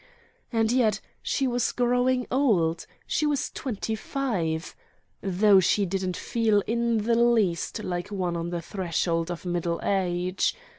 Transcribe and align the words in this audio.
And 0.51 0.71
yet 0.71 0.99
she 1.21 1.45
was 1.45 1.71
growing 1.71 2.25
old, 2.31 2.87
she 3.05 3.27
was 3.27 3.51
twenty 3.51 3.93
five! 3.93 4.75
Though 5.21 5.59
she 5.59 5.85
didn't 5.85 6.17
feel 6.17 6.61
in 6.65 7.03
the 7.03 7.13
least 7.13 7.83
like 7.83 8.07
one 8.07 8.35
on 8.35 8.49
the 8.49 8.63
threshold 8.63 9.29
of 9.29 9.45
middle 9.45 9.79
age. 9.83 10.55